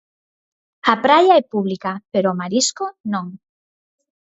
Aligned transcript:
A 0.93 0.95
praia 1.05 1.33
é 1.41 1.43
pública, 1.53 1.91
pero 2.13 2.27
o 2.29 2.37
marisco 2.41 2.85
non. 3.13 3.27